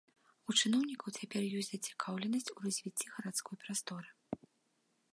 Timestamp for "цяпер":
1.17-1.43